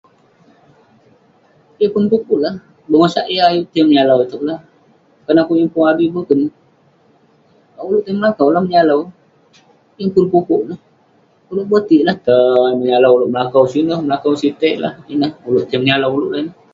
Yeng 1.79 1.91
pun 1.93 2.05
pukuk 2.11 2.39
lah..bengosak 2.45 3.25
yah 3.35 3.45
ayuk 3.49 3.85
menyalau 3.87 4.17
itouk 4.25 4.41
neh, 4.47 4.59
kerna 5.25 5.41
akouk 5.43 5.57
yeng 5.59 5.71
pun 5.73 5.83
adui 5.89 6.13
boken..ulouk 6.15 8.03
tai 8.05 8.15
melakau 8.17 8.47
lah, 8.53 8.61
menyalau..yeng 8.65 10.11
pun 10.13 10.25
pukuk 10.33 10.61
neh..ulouk 10.69 11.67
botik 11.71 12.01
lah, 12.07 12.17
tai 12.27 12.71
menyalau..ulouk 12.79 13.31
melakau 13.33 13.63
sineh, 13.73 13.99
melakau 14.05 14.33
sitey 14.41 14.73
lah..ineh 14.83 15.31
ulouk 15.47 15.65
tai 15.67 15.77
menyalau 15.81 16.09
ulouk 16.17 16.31
lah 16.33 16.39
ineh.. 16.43 16.55